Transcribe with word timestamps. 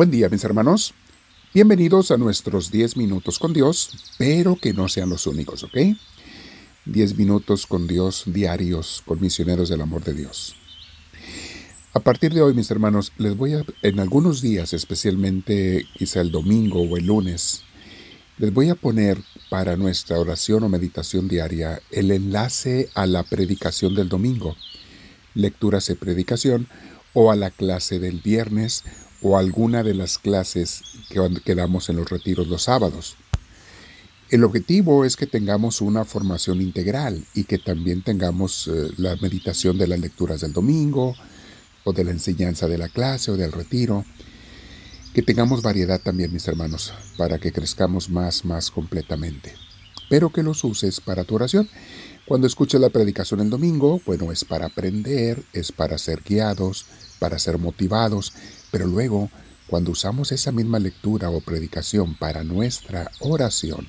Buen 0.00 0.10
día 0.10 0.30
mis 0.30 0.44
hermanos. 0.44 0.94
Bienvenidos 1.52 2.10
a 2.10 2.16
nuestros 2.16 2.70
10 2.70 2.96
minutos 2.96 3.38
con 3.38 3.52
Dios, 3.52 4.14
pero 4.16 4.56
que 4.56 4.72
no 4.72 4.88
sean 4.88 5.10
los 5.10 5.26
únicos, 5.26 5.62
¿ok? 5.62 5.76
10 6.86 7.18
minutos 7.18 7.66
con 7.66 7.86
Dios 7.86 8.22
diarios, 8.24 9.02
con 9.04 9.20
misioneros 9.20 9.68
del 9.68 9.82
amor 9.82 10.02
de 10.02 10.14
Dios. 10.14 10.56
A 11.92 12.00
partir 12.00 12.32
de 12.32 12.40
hoy, 12.40 12.54
mis 12.54 12.70
hermanos, 12.70 13.12
les 13.18 13.36
voy 13.36 13.52
a, 13.52 13.62
en 13.82 14.00
algunos 14.00 14.40
días, 14.40 14.72
especialmente 14.72 15.84
quizá 15.92 16.22
el 16.22 16.30
domingo 16.30 16.80
o 16.80 16.96
el 16.96 17.04
lunes, 17.04 17.64
les 18.38 18.54
voy 18.54 18.70
a 18.70 18.76
poner 18.76 19.18
para 19.50 19.76
nuestra 19.76 20.18
oración 20.18 20.64
o 20.64 20.70
meditación 20.70 21.28
diaria 21.28 21.82
el 21.90 22.10
enlace 22.10 22.88
a 22.94 23.04
la 23.04 23.22
predicación 23.22 23.94
del 23.94 24.08
domingo, 24.08 24.56
lecturas 25.34 25.90
y 25.90 25.94
predicación, 25.94 26.68
o 27.12 27.30
a 27.30 27.36
la 27.36 27.50
clase 27.50 27.98
del 27.98 28.20
viernes 28.20 28.84
o 29.22 29.38
alguna 29.38 29.82
de 29.82 29.94
las 29.94 30.18
clases 30.18 30.82
que, 31.08 31.54
damos 31.54 31.88
en 31.88 31.96
los 31.96 32.08
retiros 32.08 32.48
los 32.48 32.64
sábados. 32.64 33.16
El 34.30 34.44
objetivo 34.44 35.04
es 35.04 35.16
que 35.16 35.26
tengamos 35.26 35.80
una 35.80 36.04
formación 36.04 36.60
integral 36.60 37.24
y 37.34 37.44
que 37.44 37.58
también 37.58 38.02
tengamos 38.02 38.68
eh, 38.68 38.88
la 38.96 39.16
meditación 39.16 39.76
de 39.76 39.88
las 39.88 39.98
lecturas 39.98 40.40
del 40.40 40.52
domingo 40.52 41.16
o 41.84 41.92
de 41.92 42.04
la 42.04 42.12
enseñanza 42.12 42.68
de 42.68 42.78
la 42.78 42.88
clase 42.88 43.32
o 43.32 43.36
del 43.36 43.50
retiro. 43.50 44.04
Que 45.12 45.22
tengamos 45.22 45.62
variedad 45.62 46.00
también, 46.00 46.32
mis 46.32 46.46
hermanos, 46.46 46.94
para 47.16 47.38
que 47.38 47.50
crezcamos 47.50 48.08
más, 48.08 48.44
más 48.44 48.70
completamente. 48.70 49.52
Pero 50.08 50.30
que 50.30 50.44
los 50.44 50.62
uses 50.62 51.00
para 51.00 51.24
tu 51.24 51.34
oración. 51.34 51.68
Cuando 52.26 52.46
escuches 52.46 52.80
la 52.80 52.90
predicación 52.90 53.40
el 53.40 53.50
domingo, 53.50 54.00
bueno, 54.06 54.30
es 54.30 54.44
para 54.44 54.66
aprender, 54.66 55.42
es 55.52 55.72
para 55.72 55.98
ser 55.98 56.22
guiados, 56.22 56.86
para 57.18 57.40
ser 57.40 57.58
motivados, 57.58 58.32
pero 58.70 58.86
luego, 58.86 59.30
cuando 59.66 59.92
usamos 59.92 60.32
esa 60.32 60.52
misma 60.52 60.78
lectura 60.78 61.30
o 61.30 61.40
predicación 61.40 62.14
para 62.14 62.44
nuestra 62.44 63.10
oración, 63.20 63.86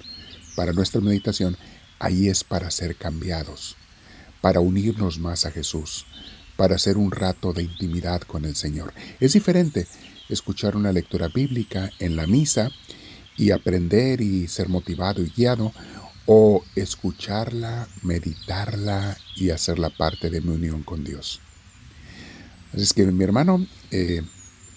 para 0.55 0.73
nuestra 0.73 1.01
meditación, 1.01 1.57
ahí 1.99 2.27
es 2.27 2.43
para 2.43 2.71
ser 2.71 2.95
cambiados, 2.95 3.75
para 4.41 4.59
unirnos 4.59 5.19
más 5.19 5.45
a 5.45 5.51
Jesús, 5.51 6.05
para 6.55 6.75
hacer 6.75 6.97
un 6.97 7.11
rato 7.11 7.53
de 7.53 7.63
intimidad 7.63 8.21
con 8.21 8.45
el 8.45 8.55
Señor. 8.55 8.93
Es 9.19 9.33
diferente 9.33 9.87
escuchar 10.29 10.75
una 10.75 10.91
lectura 10.91 11.27
bíblica 11.27 11.89
en 11.99 12.15
la 12.15 12.27
misa 12.27 12.69
y 13.37 13.51
aprender 13.51 14.21
y 14.21 14.47
ser 14.47 14.69
motivado 14.69 15.23
y 15.23 15.29
guiado, 15.29 15.73
o 16.25 16.63
escucharla, 16.75 17.87
meditarla 18.03 19.17
y 19.35 19.49
hacerla 19.49 19.89
parte 19.89 20.29
de 20.29 20.41
mi 20.41 20.49
unión 20.49 20.83
con 20.83 21.03
Dios. 21.03 21.41
Así 22.73 22.83
es 22.83 22.93
que 22.93 23.05
mi 23.05 23.23
hermano, 23.23 23.65
eh, 23.89 24.21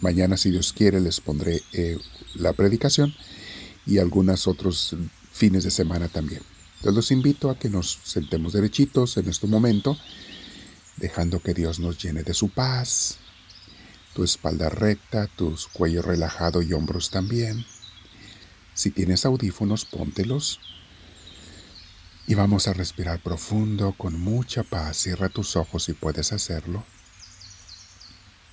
Mañana, 0.05 0.37
si 0.37 0.51
Dios 0.51 0.75
quiere, 0.75 1.01
les 1.01 1.23
pondré 1.23 1.63
eh, 1.73 1.97
la 2.35 2.53
predicación 2.53 3.15
y 3.87 3.97
algunos 3.97 4.47
otros 4.47 4.95
fines 5.33 5.65
de 5.65 5.71
semana 5.71 6.09
también. 6.09 6.43
Entonces 6.75 6.95
los 6.95 7.11
invito 7.11 7.49
a 7.49 7.59
que 7.59 7.71
nos 7.71 8.01
sentemos 8.05 8.53
derechitos 8.53 9.17
en 9.17 9.31
este 9.31 9.47
momento, 9.47 9.97
dejando 10.99 11.41
que 11.41 11.55
Dios 11.55 11.81
nos 11.81 11.97
llene 11.97 12.23
de 12.23 12.35
su 12.35 12.51
paz, 12.51 13.17
tu 14.13 14.25
espalda 14.25 14.69
recta, 14.69 15.27
tus 15.27 15.69
cuello 15.69 16.03
relajado 16.03 16.61
y 16.61 16.75
hombros 16.75 17.09
también. 17.09 17.65
Si 18.75 18.91
tienes 18.91 19.25
audífonos, 19.25 19.87
póntelos. 19.87 20.61
Y 22.27 22.35
vamos 22.35 22.69
a 22.69 22.75
respirar 22.75 23.23
profundo, 23.23 23.95
con 23.97 24.21
mucha 24.21 24.65
paz. 24.65 24.99
Cierra 24.99 25.31
tus 25.31 25.57
ojos 25.57 25.85
si 25.85 25.95
puedes 25.95 26.35
hacerlo. 26.35 26.85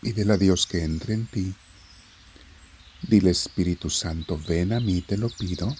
Pídele 0.01 0.33
a 0.33 0.37
Dios 0.37 0.65
que 0.65 0.83
entre 0.83 1.13
en 1.13 1.27
ti. 1.27 1.53
Dile 3.03 3.29
Espíritu 3.29 3.91
Santo, 3.91 4.39
ven 4.47 4.73
a 4.73 4.79
mí, 4.79 5.01
te 5.01 5.15
lo 5.15 5.29
pido. 5.29 5.75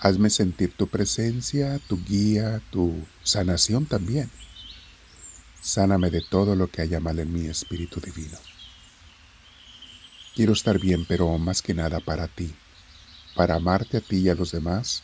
Hazme 0.00 0.30
sentir 0.30 0.74
tu 0.74 0.86
presencia, 0.86 1.78
tu 1.86 2.02
guía, 2.02 2.62
tu 2.70 3.06
sanación 3.22 3.84
también. 3.84 4.30
Sáname 5.60 6.08
de 6.08 6.22
todo 6.22 6.56
lo 6.56 6.68
que 6.70 6.80
haya 6.80 6.98
mal 6.98 7.18
en 7.18 7.30
mi 7.30 7.46
Espíritu 7.46 8.00
Divino. 8.00 8.38
Quiero 10.34 10.54
estar 10.54 10.78
bien, 10.78 11.04
pero 11.04 11.36
más 11.36 11.60
que 11.60 11.74
nada 11.74 12.00
para 12.00 12.26
ti, 12.26 12.54
para 13.34 13.56
amarte 13.56 13.98
a 13.98 14.00
ti 14.00 14.20
y 14.20 14.28
a 14.30 14.34
los 14.34 14.52
demás, 14.52 15.02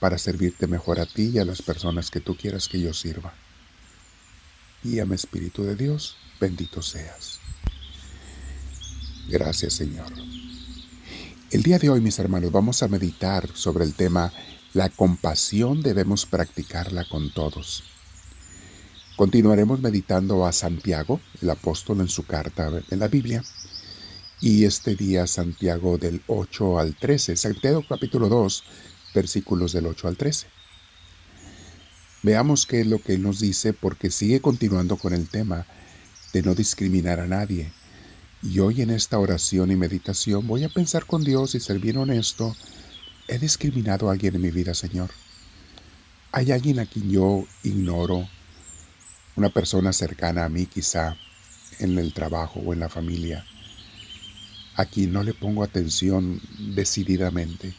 para 0.00 0.18
servirte 0.18 0.66
mejor 0.66 0.98
a 0.98 1.06
ti 1.06 1.30
y 1.32 1.38
a 1.38 1.44
las 1.44 1.62
personas 1.62 2.10
que 2.10 2.20
tú 2.20 2.36
quieras 2.36 2.66
que 2.66 2.80
yo 2.80 2.92
sirva. 2.92 3.32
Guíame, 4.82 5.14
Espíritu 5.14 5.62
de 5.62 5.76
Dios, 5.76 6.16
bendito 6.40 6.80
seas. 6.80 7.38
Gracias, 9.28 9.74
Señor. 9.74 10.10
El 11.50 11.62
día 11.62 11.78
de 11.78 11.90
hoy, 11.90 12.00
mis 12.00 12.18
hermanos, 12.18 12.50
vamos 12.50 12.82
a 12.82 12.88
meditar 12.88 13.46
sobre 13.52 13.84
el 13.84 13.94
tema 13.94 14.32
La 14.72 14.88
compasión 14.88 15.82
debemos 15.82 16.24
practicarla 16.24 17.04
con 17.04 17.30
todos. 17.30 17.84
Continuaremos 19.16 19.80
meditando 19.80 20.46
a 20.46 20.52
Santiago, 20.52 21.20
el 21.42 21.50
apóstol 21.50 22.00
en 22.00 22.08
su 22.08 22.24
carta 22.24 22.70
en 22.88 22.98
la 22.98 23.08
Biblia, 23.08 23.44
y 24.40 24.64
este 24.64 24.96
día 24.96 25.26
Santiago 25.26 25.98
del 25.98 26.22
8 26.26 26.78
al 26.78 26.96
13, 26.96 27.36
Santiago 27.36 27.84
capítulo 27.86 28.30
2, 28.30 28.64
versículos 29.14 29.72
del 29.72 29.88
8 29.88 30.08
al 30.08 30.16
13. 30.16 30.59
Veamos 32.22 32.66
qué 32.66 32.82
es 32.82 32.86
lo 32.86 32.98
que 32.98 33.14
él 33.14 33.22
nos 33.22 33.40
dice 33.40 33.72
porque 33.72 34.10
sigue 34.10 34.40
continuando 34.40 34.96
con 34.96 35.14
el 35.14 35.28
tema 35.28 35.66
de 36.34 36.42
no 36.42 36.54
discriminar 36.54 37.18
a 37.18 37.26
nadie. 37.26 37.72
Y 38.42 38.58
hoy 38.58 38.82
en 38.82 38.90
esta 38.90 39.18
oración 39.18 39.70
y 39.70 39.76
meditación 39.76 40.46
voy 40.46 40.64
a 40.64 40.68
pensar 40.68 41.06
con 41.06 41.24
Dios 41.24 41.54
y 41.54 41.60
ser 41.60 41.78
bien 41.78 41.96
honesto. 41.96 42.54
¿He 43.26 43.38
discriminado 43.38 44.08
a 44.08 44.12
alguien 44.12 44.34
en 44.34 44.42
mi 44.42 44.50
vida, 44.50 44.74
Señor? 44.74 45.10
¿Hay 46.32 46.52
alguien 46.52 46.78
a 46.78 46.86
quien 46.86 47.10
yo 47.10 47.46
ignoro? 47.62 48.28
Una 49.36 49.48
persona 49.48 49.92
cercana 49.92 50.44
a 50.44 50.48
mí 50.50 50.66
quizá 50.66 51.16
en 51.78 51.98
el 51.98 52.12
trabajo 52.12 52.60
o 52.60 52.74
en 52.74 52.80
la 52.80 52.90
familia, 52.90 53.46
a 54.74 54.84
quien 54.84 55.12
no 55.12 55.22
le 55.22 55.32
pongo 55.32 55.62
atención 55.62 56.40
decididamente. 56.74 57.74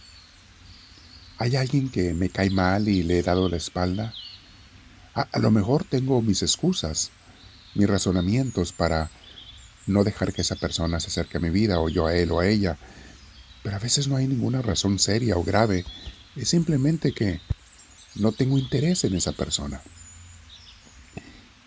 ¿Hay 1.37 1.55
alguien 1.55 1.89
que 1.89 2.13
me 2.13 2.29
cae 2.29 2.49
mal 2.49 2.87
y 2.87 3.03
le 3.03 3.19
he 3.19 3.23
dado 3.23 3.47
la 3.47 3.57
espalda? 3.57 4.13
A, 5.13 5.39
lo 5.39 5.51
mejor 5.51 5.83
tengo 5.83 6.21
mis 6.21 6.41
excusas, 6.41 7.11
mis 7.75 7.89
razonamientos 7.89 8.71
para 8.71 9.09
no 9.87 10.03
dejar 10.03 10.33
que 10.33 10.41
esa 10.41 10.55
persona 10.55 10.99
se 10.99 11.07
acerque 11.07 11.37
a 11.37 11.41
mi 11.41 11.49
vida 11.49 11.79
o 11.79 11.89
yo 11.89 12.07
a 12.07 12.15
él 12.15 12.31
o 12.31 12.39
a 12.39 12.47
ella, 12.47 12.77
pero 13.63 13.75
a 13.75 13.79
veces 13.79 14.07
no 14.07 14.15
hay 14.15 14.27
ninguna 14.27 14.61
razón 14.61 14.99
seria 14.99 15.37
o 15.37 15.43
grave, 15.43 15.85
es 16.35 16.49
simplemente 16.49 17.13
que 17.13 17.41
no 18.15 18.31
tengo 18.31 18.57
interés 18.57 19.03
en 19.03 19.15
esa 19.15 19.33
persona. 19.33 19.81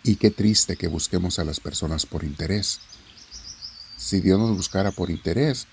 Y 0.03 0.17
qué 0.17 0.31
triste 0.31 0.75
que 0.75 0.87
busquemos 0.87 1.39
a 1.39 1.43
las 1.43 1.59
personas 1.59 2.05
por 2.05 2.23
interés. 2.23 2.79
Si 3.97 4.21
Dios 4.21 4.39
nos 4.39 4.55
buscara 4.55 4.91
por 4.91 5.09
interés, 5.09 5.67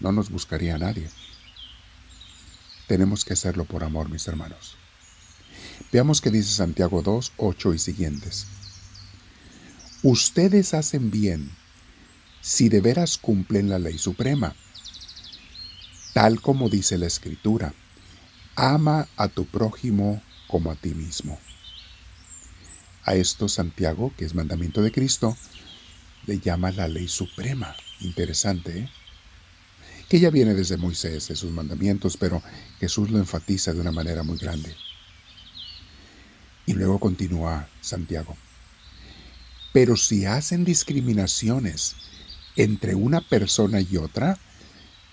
no 0.00 0.12
nos 0.12 0.30
buscaría 0.30 0.74
a 0.74 0.78
nadie. 0.78 1.08
Tenemos 2.86 3.24
que 3.24 3.32
hacerlo 3.32 3.64
por 3.64 3.84
amor, 3.84 4.10
mis 4.10 4.26
hermanos. 4.26 4.76
Veamos 5.92 6.20
qué 6.20 6.30
dice 6.30 6.50
Santiago 6.50 7.02
2, 7.02 7.32
8 7.36 7.74
y 7.74 7.78
siguientes. 7.78 8.46
Ustedes 10.02 10.72
hacen 10.72 11.10
bien 11.10 11.50
si 12.40 12.68
de 12.68 12.80
veras 12.80 13.18
cumplen 13.18 13.68
la 13.68 13.78
ley 13.78 13.98
suprema, 13.98 14.54
tal 16.14 16.40
como 16.40 16.68
dice 16.68 16.96
la 16.96 17.06
Escritura, 17.06 17.74
ama 18.56 19.08
a 19.16 19.28
tu 19.28 19.44
prójimo 19.44 20.22
como 20.48 20.70
a 20.70 20.76
ti 20.76 20.94
mismo. 20.94 21.38
A 23.04 23.14
esto 23.14 23.48
Santiago, 23.48 24.12
que 24.16 24.24
es 24.24 24.34
mandamiento 24.34 24.82
de 24.82 24.92
Cristo, 24.92 25.36
le 26.26 26.38
llama 26.38 26.70
la 26.70 26.88
ley 26.88 27.08
suprema. 27.08 27.74
Interesante, 28.00 28.78
¿eh? 28.78 28.90
Que 30.08 30.18
ya 30.18 30.30
viene 30.30 30.54
desde 30.54 30.76
Moisés, 30.76 31.28
de 31.28 31.36
sus 31.36 31.50
mandamientos, 31.50 32.16
pero 32.16 32.42
Jesús 32.80 33.10
lo 33.10 33.18
enfatiza 33.18 33.72
de 33.72 33.80
una 33.80 33.92
manera 33.92 34.22
muy 34.22 34.38
grande. 34.38 34.74
Y 36.70 36.74
luego 36.74 37.00
continúa 37.00 37.68
Santiago. 37.80 38.36
Pero 39.72 39.96
si 39.96 40.24
hacen 40.24 40.64
discriminaciones 40.64 41.96
entre 42.54 42.94
una 42.94 43.20
persona 43.22 43.80
y 43.80 43.96
otra, 43.96 44.38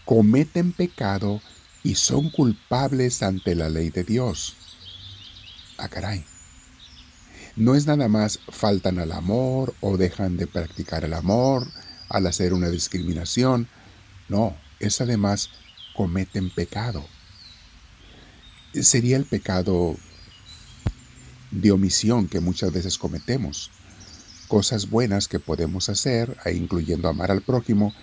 cometen 0.05 0.71
pecado 0.71 1.41
y 1.81 1.95
son 1.95 2.29
culpables 2.29 3.23
ante 3.23 3.55
la 3.55 3.69
ley 3.69 3.89
de 3.89 4.03
Dios. 4.03 4.55
Ah, 5.79 5.89
caray. 5.89 6.23
No 7.55 7.73
es 7.73 7.87
nada 7.87 8.07
más 8.07 8.39
faltan 8.49 8.99
al 8.99 9.11
amor 9.11 9.73
o 9.81 9.97
dejan 9.97 10.37
de 10.37 10.45
practicar 10.45 11.05
el 11.05 11.13
amor 11.15 11.67
al 12.07 12.27
hacer 12.27 12.53
una 12.53 12.69
discriminación. 12.69 13.67
No, 14.29 14.55
es 14.79 15.01
además 15.01 15.49
cometen 15.95 16.51
pecado. 16.51 17.03
Sería 18.75 19.17
el 19.17 19.25
pecado 19.25 19.97
de 21.51 21.71
omisión 21.71 22.27
que 22.27 22.39
muchas 22.39 22.71
veces 22.71 22.97
cometemos, 22.97 23.71
cosas 24.47 24.89
buenas 24.89 25.27
que 25.27 25.39
podemos 25.39 25.89
hacer, 25.89 26.37
incluyendo 26.53 27.07
amar 27.07 27.31
al 27.31 27.41
prójimo, 27.41 27.93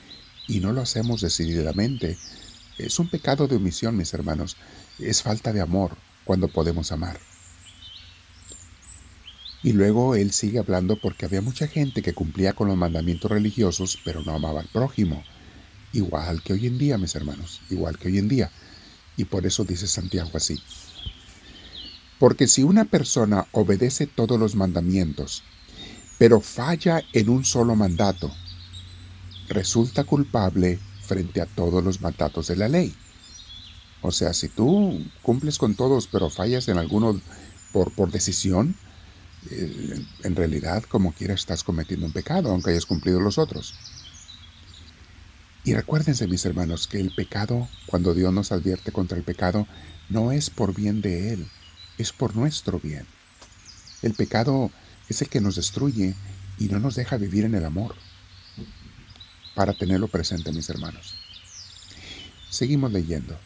y 0.46 0.60
no 0.60 0.72
lo 0.72 0.82
hacemos 0.82 1.20
decididamente, 1.20 2.18
es 2.78 2.98
un 2.98 3.08
pecado 3.08 3.46
de 3.46 3.56
omisión, 3.56 3.96
mis 3.96 4.12
hermanos. 4.14 4.56
Es 4.98 5.22
falta 5.22 5.52
de 5.52 5.60
amor 5.60 5.96
cuando 6.24 6.48
podemos 6.48 6.90
amar. 6.90 7.20
Y 9.62 9.72
luego 9.72 10.14
él 10.14 10.32
sigue 10.32 10.58
hablando 10.58 10.96
porque 11.00 11.24
había 11.24 11.40
mucha 11.40 11.68
gente 11.68 12.02
que 12.02 12.12
cumplía 12.12 12.52
con 12.52 12.68
los 12.68 12.76
mandamientos 12.76 13.30
religiosos, 13.30 13.98
pero 14.04 14.22
no 14.22 14.32
amaba 14.32 14.60
al 14.60 14.68
prójimo. 14.68 15.22
Igual 15.92 16.42
que 16.42 16.52
hoy 16.52 16.66
en 16.66 16.76
día, 16.76 16.98
mis 16.98 17.14
hermanos, 17.14 17.62
igual 17.70 17.96
que 17.96 18.08
hoy 18.08 18.18
en 18.18 18.28
día. 18.28 18.50
Y 19.16 19.24
por 19.24 19.46
eso 19.46 19.64
dice 19.64 19.86
Santiago 19.86 20.30
así. 20.34 20.60
Porque 22.18 22.46
si 22.46 22.62
una 22.62 22.84
persona 22.84 23.46
obedece 23.52 24.06
todos 24.06 24.38
los 24.38 24.54
mandamientos, 24.54 25.42
pero 26.18 26.40
falla 26.40 27.02
en 27.12 27.28
un 27.28 27.44
solo 27.44 27.74
mandato, 27.74 28.32
resulta 29.48 30.04
culpable 30.04 30.78
frente 31.02 31.40
a 31.40 31.46
todos 31.46 31.82
los 31.84 32.00
mandatos 32.00 32.46
de 32.46 32.56
la 32.56 32.68
ley. 32.68 32.94
O 34.00 34.12
sea, 34.12 34.32
si 34.32 34.48
tú 34.48 35.02
cumples 35.22 35.58
con 35.58 35.74
todos, 35.74 36.06
pero 36.06 36.30
fallas 36.30 36.68
en 36.68 36.78
alguno 36.78 37.20
por, 37.72 38.10
decisión, 38.12 38.76
eh, 39.50 40.04
en 40.22 40.36
realidad, 40.36 40.84
como 40.84 41.12
quiera, 41.12 41.34
estás 41.34 41.64
cometiendo 41.64 42.06
un 42.06 42.12
pecado, 42.12 42.50
aunque 42.50 42.70
hayas 42.70 42.86
cumplido 42.86 43.20
los 43.20 43.38
otros. 43.38 43.74
Y 45.64 45.74
recuérdense, 45.74 46.28
mis 46.28 46.44
hermanos, 46.44 46.86
que 46.86 47.00
el 47.00 47.14
pecado, 47.14 47.68
cuando 47.86 48.14
Dios 48.14 48.32
nos 48.32 48.52
advierte 48.52 48.92
contra 48.92 49.16
el 49.16 49.24
pecado, 49.24 49.66
no 50.10 50.30
es 50.30 50.50
por 50.50 50.74
bien 50.74 51.00
de 51.00 51.32
Él, 51.32 51.48
es 51.98 52.12
por 52.12 52.36
nuestro 52.36 52.78
bien. 52.78 53.06
El 54.02 54.14
pecado 54.14 54.70
es 55.08 55.22
el 55.22 55.28
que 55.28 55.40
nos 55.40 55.56
destruye 55.56 56.14
y 56.58 56.68
no 56.68 56.78
nos 56.78 56.94
deja 56.94 57.16
vivir 57.16 57.44
en 57.44 57.54
el 57.54 57.64
amor. 57.64 57.94
Para 59.54 59.72
tenerlo 59.72 60.08
presente, 60.08 60.52
mis 60.52 60.68
hermanos. 60.68 61.14
Seguimos 62.50 62.92
leyendo. 62.92 63.38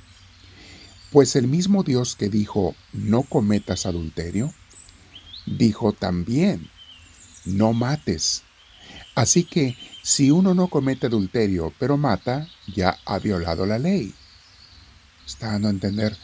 Pues 1.11 1.37
el 1.37 1.49
mismo 1.49 1.83
Dios 1.83 2.17
que 2.17 2.29
dijo, 2.29 2.75
no 2.93 3.23
cometas 3.23 3.87
adulterio, 3.87 4.53
dijo 5.47 5.93
también, 5.93 6.71
no 7.45 7.73
mates. 7.73 8.43
Así 9.15 9.45
que 9.45 9.77
si 10.03 10.31
uno 10.31 10.55
no 10.55 10.69
comete 10.69 11.07
adulterio, 11.07 11.73
pero 11.79 11.97
mata, 11.97 12.49
ya 12.75 12.99
ha 13.05 13.19
violado 13.19 13.67
la 13.67 13.79
ley. 13.79 14.15
Está 15.27 15.53
dando 15.53 15.69
a 15.69 15.73
entender 15.73 16.17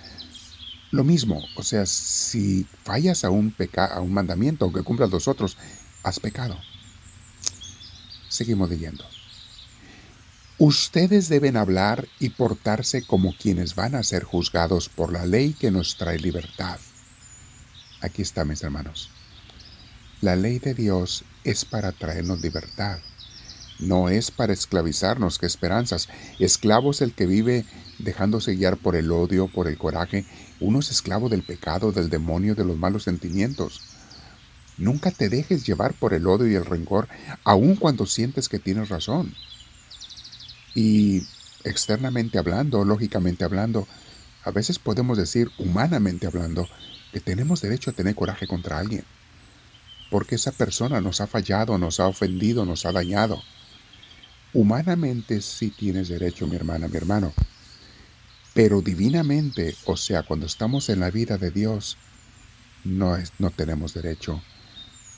lo 0.94 1.04
mismo, 1.04 1.42
o 1.56 1.62
sea, 1.62 1.86
si 1.86 2.66
fallas 2.84 3.24
a 3.24 3.30
un, 3.30 3.54
a 3.76 4.00
un 4.00 4.12
mandamiento, 4.12 4.64
aunque 4.64 4.82
cumplas 4.82 5.10
los 5.10 5.28
otros, 5.28 5.56
has 6.02 6.20
pecado. 6.20 6.56
Seguimos 8.28 8.70
leyendo. 8.70 9.04
Ustedes 10.58 11.28
deben 11.28 11.56
hablar 11.56 12.06
y 12.20 12.30
portarse 12.30 13.02
como 13.02 13.36
quienes 13.36 13.74
van 13.74 13.96
a 13.96 14.04
ser 14.04 14.22
juzgados 14.22 14.88
por 14.88 15.12
la 15.12 15.26
ley 15.26 15.52
que 15.52 15.72
nos 15.72 15.96
trae 15.96 16.18
libertad. 16.18 16.78
Aquí 18.00 18.22
está, 18.22 18.44
mis 18.44 18.62
hermanos. 18.62 19.10
La 20.20 20.36
ley 20.36 20.60
de 20.60 20.74
Dios 20.74 21.24
es 21.42 21.64
para 21.64 21.90
traernos 21.90 22.40
libertad. 22.40 23.00
No 23.78 24.08
es 24.08 24.30
para 24.30 24.52
esclavizarnos, 24.52 25.38
que 25.38 25.46
esperanzas. 25.46 26.08
Esclavo 26.38 26.92
es 26.92 27.00
el 27.02 27.12
que 27.12 27.26
vive 27.26 27.64
dejándose 27.98 28.54
guiar 28.54 28.76
por 28.76 28.96
el 28.96 29.10
odio, 29.10 29.48
por 29.48 29.68
el 29.68 29.78
coraje. 29.78 30.24
Uno 30.60 30.78
es 30.78 30.90
esclavo 30.90 31.28
del 31.28 31.42
pecado, 31.42 31.92
del 31.92 32.10
demonio, 32.10 32.54
de 32.54 32.64
los 32.64 32.76
malos 32.76 33.04
sentimientos. 33.04 33.80
Nunca 34.76 35.10
te 35.10 35.28
dejes 35.28 35.66
llevar 35.66 35.94
por 35.94 36.14
el 36.14 36.26
odio 36.26 36.48
y 36.48 36.54
el 36.54 36.64
rencor, 36.64 37.08
aun 37.44 37.76
cuando 37.76 38.06
sientes 38.06 38.48
que 38.48 38.58
tienes 38.58 38.88
razón. 38.88 39.34
Y 40.74 41.22
externamente 41.62 42.38
hablando, 42.38 42.84
lógicamente 42.84 43.44
hablando, 43.44 43.86
a 44.44 44.50
veces 44.50 44.78
podemos 44.78 45.16
decir, 45.16 45.50
humanamente 45.58 46.26
hablando, 46.26 46.68
que 47.12 47.20
tenemos 47.20 47.60
derecho 47.60 47.90
a 47.90 47.94
tener 47.94 48.14
coraje 48.14 48.46
contra 48.46 48.78
alguien, 48.78 49.04
porque 50.10 50.34
esa 50.34 50.52
persona 50.52 51.00
nos 51.00 51.20
ha 51.20 51.26
fallado, 51.26 51.78
nos 51.78 52.00
ha 52.00 52.08
ofendido, 52.08 52.64
nos 52.64 52.84
ha 52.84 52.92
dañado. 52.92 53.42
Humanamente 54.54 55.42
sí 55.42 55.70
tienes 55.70 56.08
derecho, 56.08 56.46
mi 56.46 56.56
hermana, 56.56 56.88
mi 56.88 56.96
hermano, 56.96 57.32
pero 58.54 58.80
divinamente, 58.80 59.74
o 59.84 59.96
sea, 59.96 60.22
cuando 60.22 60.46
estamos 60.46 60.88
en 60.88 61.00
la 61.00 61.10
vida 61.10 61.36
de 61.38 61.50
Dios, 61.50 61.98
no, 62.84 63.18
no 63.38 63.50
tenemos 63.50 63.94
derecho. 63.94 64.40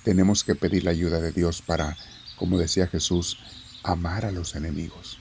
Tenemos 0.04 0.42
que 0.42 0.54
pedir 0.54 0.84
la 0.84 0.92
ayuda 0.92 1.20
de 1.20 1.32
Dios 1.32 1.60
para, 1.60 1.96
como 2.36 2.58
decía 2.58 2.86
Jesús, 2.86 3.38
amar 3.84 4.24
a 4.24 4.32
los 4.32 4.54
enemigos. 4.54 5.18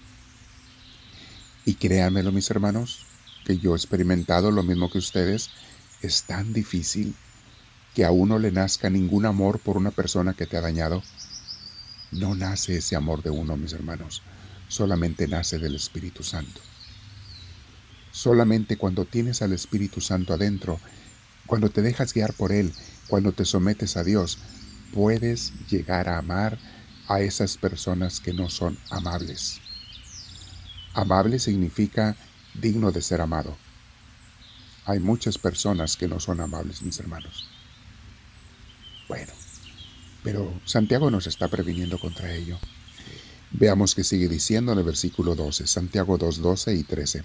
Y 1.66 1.74
créanmelo, 1.74 2.32
mis 2.32 2.50
hermanos, 2.50 3.06
que 3.46 3.58
yo 3.58 3.74
he 3.74 3.78
experimentado 3.78 4.50
lo 4.50 4.64
mismo 4.64 4.90
que 4.90 5.00
ustedes, 5.00 5.50
es 6.02 6.24
tan 6.24 6.54
difícil 6.54 7.16
que 7.94 8.06
a 8.06 8.12
uno 8.12 8.40
le 8.40 8.52
nazca 8.52 8.90
ningún 8.90 9.26
amor 9.26 9.60
por 9.60 9.76
una 9.76 9.92
persona 9.92 10.34
que 10.34 10.46
te 10.46 10.56
ha 10.56 10.62
dañado. 10.62 11.04
No 12.12 12.36
nace 12.36 12.78
ese 12.78 12.96
amor 12.96 13.24
de 13.24 13.30
uno, 13.30 13.58
mis 13.58 13.74
hermanos, 13.74 14.22
solamente 14.68 15.28
nace 15.28 15.60
del 15.60 15.76
Espíritu 15.76 16.24
Santo. 16.24 16.62
Solamente 18.12 18.78
cuando 18.78 19.06
tienes 19.06 19.42
al 19.42 19.54
Espíritu 19.54 20.02
Santo 20.02 20.34
adentro, 20.34 20.80
cuando 21.46 21.70
te 21.70 21.82
dejas 21.82 22.14
guiar 22.14 22.34
por 22.34 22.52
Él, 22.52 22.74
cuando 23.08 23.32
te 23.32 23.46
sometes 23.46 23.98
a 23.98 24.04
Dios, 24.04 24.38
puedes 24.94 25.54
llegar 25.70 26.08
a 26.10 26.18
amar 26.18 26.58
a 27.08 27.22
esas 27.22 27.58
personas 27.58 28.20
que 28.20 28.34
no 28.34 28.50
son 28.50 28.78
amables. 28.90 29.60
Amable 30.94 31.40
significa 31.40 32.16
digno 32.54 32.92
de 32.92 33.02
ser 33.02 33.22
amado. 33.22 33.58
Hay 34.86 35.00
muchas 35.00 35.38
personas 35.38 35.98
que 35.98 36.08
no 36.08 36.20
son 36.20 36.40
amables, 36.40 36.82
mis 36.82 37.00
hermanos. 37.00 37.50
Bueno, 39.08 39.34
pero 40.26 40.52
Santiago 40.66 41.10
nos 41.10 41.28
está 41.28 41.48
previniendo 41.48 42.00
contra 42.00 42.34
ello. 42.34 42.58
Veamos 43.52 43.96
que 43.96 44.04
sigue 44.04 44.28
diciendo 44.28 44.74
en 44.74 44.80
el 44.80 44.84
versículo 44.84 45.36
12, 45.36 45.68
Santiago 45.68 46.18
2, 46.18 46.42
12 46.42 46.74
y 46.74 46.84
13. 46.84 47.24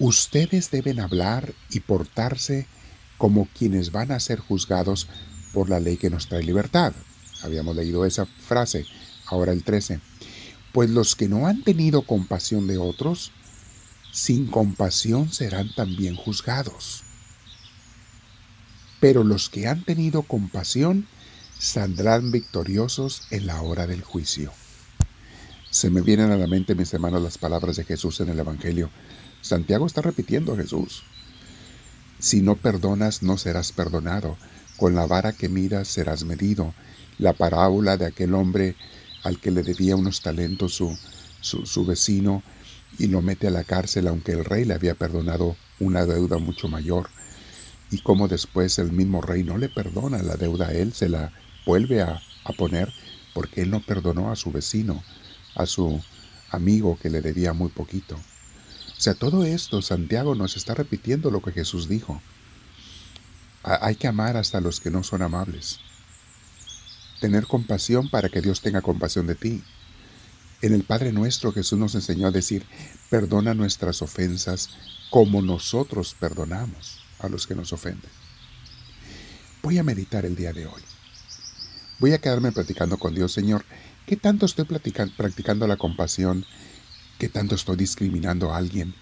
Ustedes 0.00 0.70
deben 0.70 0.98
hablar 0.98 1.52
y 1.70 1.80
portarse 1.80 2.66
como 3.18 3.46
quienes 3.56 3.92
van 3.92 4.10
a 4.10 4.18
ser 4.18 4.40
juzgados 4.40 5.06
por 5.52 5.68
la 5.68 5.78
ley 5.78 5.98
que 5.98 6.10
nos 6.10 6.26
trae 6.26 6.42
libertad. 6.42 6.94
Habíamos 7.42 7.76
leído 7.76 8.06
esa 8.06 8.24
frase, 8.24 8.86
ahora 9.26 9.52
el 9.52 9.62
13 9.62 10.00
pues 10.72 10.90
los 10.90 11.16
que 11.16 11.28
no 11.28 11.46
han 11.46 11.62
tenido 11.62 12.02
compasión 12.02 12.66
de 12.66 12.78
otros, 12.78 13.32
sin 14.12 14.46
compasión 14.46 15.32
serán 15.32 15.74
también 15.74 16.14
juzgados. 16.14 17.02
Pero 19.00 19.24
los 19.24 19.48
que 19.48 19.66
han 19.66 19.84
tenido 19.84 20.22
compasión 20.22 21.06
saldrán 21.58 22.30
victoriosos 22.30 23.22
en 23.30 23.46
la 23.46 23.60
hora 23.62 23.86
del 23.86 24.02
juicio. 24.02 24.52
Se 25.70 25.90
me 25.90 26.00
vienen 26.00 26.30
a 26.30 26.36
la 26.36 26.46
mente, 26.46 26.74
mis 26.74 26.94
hermanos, 26.94 27.22
las 27.22 27.36
palabras 27.36 27.76
de 27.76 27.84
Jesús 27.84 28.20
en 28.20 28.28
el 28.28 28.38
Evangelio. 28.38 28.90
Santiago 29.42 29.86
está 29.86 30.00
repitiendo 30.00 30.56
Jesús. 30.56 31.02
Si 32.18 32.42
no 32.42 32.56
perdonas, 32.56 33.22
no 33.22 33.36
serás 33.36 33.72
perdonado. 33.72 34.36
Con 34.76 34.94
la 34.94 35.06
vara 35.06 35.32
que 35.32 35.48
miras 35.48 35.88
serás 35.88 36.24
medido. 36.24 36.74
La 37.18 37.32
parábola 37.32 37.96
de 37.96 38.06
aquel 38.06 38.34
hombre 38.34 38.76
al 39.24 39.40
que 39.40 39.50
le 39.50 39.62
debía 39.62 39.96
unos 39.96 40.22
talentos 40.22 40.74
su, 40.74 40.96
su, 41.40 41.84
vecino 41.84 42.42
y 42.98 43.08
lo 43.08 43.20
mete 43.20 43.48
a 43.48 43.50
la 43.50 43.64
cárcel 43.64 44.06
aunque 44.06 44.32
el 44.32 44.44
rey 44.44 44.64
le 44.64 44.74
había 44.74 44.94
perdonado 44.94 45.56
una 45.80 46.06
deuda 46.06 46.38
mucho 46.38 46.68
mayor. 46.68 47.10
Y 47.90 47.98
como 47.98 48.28
después 48.28 48.78
el 48.78 48.92
mismo 48.92 49.20
rey 49.20 49.42
no 49.42 49.58
le 49.58 49.68
perdona 49.68 50.22
la 50.22 50.36
deuda 50.36 50.68
a 50.68 50.72
él, 50.72 50.92
se 50.92 51.08
la 51.08 51.32
vuelve 51.68 52.00
a, 52.00 52.22
a 52.44 52.52
poner 52.54 52.90
porque 53.34 53.60
él 53.60 53.70
no 53.70 53.80
perdonó 53.80 54.32
a 54.32 54.36
su 54.36 54.50
vecino, 54.50 55.04
a 55.54 55.66
su 55.66 56.02
amigo 56.50 56.98
que 56.98 57.10
le 57.10 57.20
debía 57.20 57.52
muy 57.52 57.68
poquito. 57.68 58.16
O 58.16 59.00
sea, 59.00 59.12
todo 59.12 59.44
esto 59.44 59.82
Santiago 59.82 60.34
nos 60.34 60.56
está 60.56 60.72
repitiendo 60.72 61.30
lo 61.30 61.42
que 61.42 61.52
Jesús 61.52 61.86
dijo. 61.86 62.22
Hay 63.62 63.96
que 63.96 64.08
amar 64.08 64.38
hasta 64.38 64.62
los 64.62 64.80
que 64.80 64.90
no 64.90 65.02
son 65.02 65.20
amables 65.20 65.80
tener 67.20 67.46
compasión 67.46 68.08
para 68.08 68.28
que 68.28 68.40
Dios 68.40 68.62
tenga 68.62 68.80
compasión 68.80 69.26
de 69.26 69.34
ti. 69.34 69.62
En 70.62 70.72
el 70.72 70.84
Padre 70.84 71.12
nuestro 71.12 71.52
Jesús 71.52 71.78
nos 71.78 71.94
enseñó 71.94 72.28
a 72.28 72.30
decir, 72.30 72.64
perdona 73.10 73.54
nuestras 73.54 74.00
ofensas 74.00 74.70
como 75.10 75.42
nosotros 75.42 76.16
perdonamos 76.18 77.04
a 77.18 77.28
los 77.28 77.46
que 77.46 77.54
nos 77.54 77.72
ofenden. 77.72 78.10
Voy 79.62 79.78
a 79.78 79.82
meditar 79.82 80.24
el 80.24 80.36
día 80.36 80.52
de 80.52 80.66
hoy. 80.66 80.82
Voy 81.98 82.12
a 82.12 82.18
quedarme 82.18 82.52
platicando 82.52 82.96
con 82.96 83.12
Dios, 83.12 83.32
Señor, 83.32 83.64
¿qué 84.06 84.16
tanto 84.16 84.46
estoy 84.46 84.66
practicando 84.66 85.66
la 85.66 85.76
compasión? 85.76 86.46
¿Qué 87.18 87.28
tanto 87.28 87.56
estoy 87.56 87.76
discriminando 87.76 88.52
a 88.52 88.56
alguien? 88.56 88.94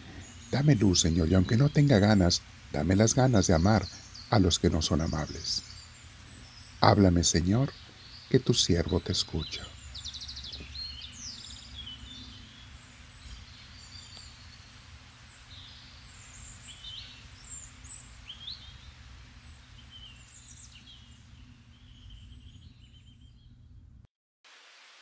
Dame 0.50 0.76
luz, 0.76 1.00
Señor, 1.00 1.28
y 1.28 1.34
aunque 1.34 1.58
no 1.58 1.68
tenga 1.68 1.98
ganas, 1.98 2.40
dame 2.72 2.96
las 2.96 3.14
ganas 3.14 3.46
de 3.48 3.54
amar 3.54 3.86
a 4.30 4.38
los 4.38 4.58
que 4.58 4.70
no 4.70 4.80
son 4.80 5.02
amables. 5.02 5.62
Háblame, 6.80 7.22
Señor, 7.22 7.70
que 8.30 8.40
tu 8.40 8.54
siervo 8.54 9.00
te 9.00 9.12
escucha. 9.12 9.75